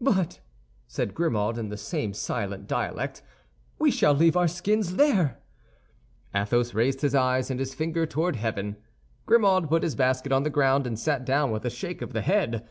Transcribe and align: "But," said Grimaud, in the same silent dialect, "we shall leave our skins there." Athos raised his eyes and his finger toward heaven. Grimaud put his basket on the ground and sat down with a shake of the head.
"But," 0.00 0.40
said 0.86 1.12
Grimaud, 1.12 1.58
in 1.58 1.68
the 1.68 1.76
same 1.76 2.14
silent 2.14 2.66
dialect, 2.66 3.20
"we 3.78 3.90
shall 3.90 4.14
leave 4.14 4.34
our 4.34 4.48
skins 4.48 4.96
there." 4.96 5.40
Athos 6.34 6.72
raised 6.72 7.02
his 7.02 7.14
eyes 7.14 7.50
and 7.50 7.60
his 7.60 7.74
finger 7.74 8.06
toward 8.06 8.36
heaven. 8.36 8.76
Grimaud 9.26 9.68
put 9.68 9.82
his 9.82 9.94
basket 9.94 10.32
on 10.32 10.44
the 10.44 10.48
ground 10.48 10.86
and 10.86 10.98
sat 10.98 11.26
down 11.26 11.50
with 11.50 11.66
a 11.66 11.70
shake 11.70 12.00
of 12.00 12.14
the 12.14 12.22
head. 12.22 12.66